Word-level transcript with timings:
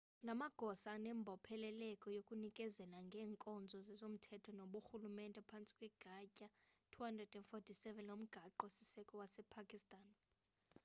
la 0.25 0.33
magosa 0.41 0.89
anembopheleleko 0.97 2.07
yokunikezela 2.17 2.97
ngeenkonzo 3.07 3.77
zezomthetho 3.87 4.49
nezoburhulumente 4.57 5.39
phantsi 5.49 5.73
kwegatya 5.79 6.47
247 6.93 8.01
lomgaqo 8.09 8.65
siseko 8.75 9.13
wasepakistan 9.21 10.07